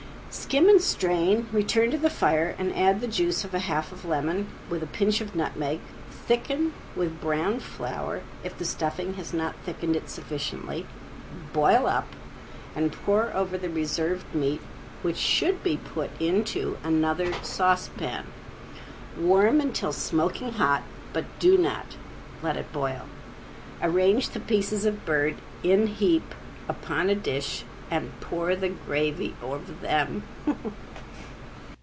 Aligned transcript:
Skim 0.33 0.69
and 0.69 0.81
strain, 0.81 1.47
return 1.51 1.91
to 1.91 1.97
the 1.97 2.09
fire, 2.09 2.55
and 2.57 2.73
add 2.73 3.01
the 3.01 3.07
juice 3.07 3.43
of 3.43 3.53
a 3.53 3.59
half 3.59 4.05
lemon, 4.05 4.47
with 4.69 4.81
a 4.81 4.87
pinch 4.87 5.19
of 5.19 5.35
nutmeg, 5.35 5.81
thicken 6.09 6.73
with 6.95 7.19
browned 7.19 7.61
flour 7.61 8.21
if 8.41 8.57
the 8.57 8.63
stuffing 8.63 9.15
has 9.15 9.33
not 9.33 9.57
thickened 9.65 9.93
it 9.93 10.09
sufficiently, 10.09 10.85
boil 11.51 11.85
up 11.85 12.07
and 12.77 12.93
pour 12.93 13.33
over 13.33 13.57
the 13.57 13.69
reserved 13.69 14.25
meat, 14.33 14.61
which 15.01 15.17
should 15.17 15.61
be 15.63 15.75
put 15.75 16.09
into 16.19 16.77
another 16.81 17.33
saucepan. 17.43 18.25
Warm 19.17 19.59
until 19.59 19.91
smoking 19.91 20.53
hot, 20.53 20.83
but 21.11 21.25
do 21.39 21.57
not 21.57 21.97
let 22.41 22.55
it 22.55 22.71
boil. 22.71 23.01
Arrange 23.81 24.29
the 24.29 24.39
pieces 24.39 24.85
of 24.85 25.05
bird 25.05 25.35
in 25.61 25.87
heap 25.87 26.33
upon 26.69 27.09
a 27.09 27.15
dish 27.15 27.65
and 27.89 28.09
pour 28.21 28.55
the 28.55 28.69
gravy 28.69 29.35
over 29.43 29.69
them. 29.81 30.23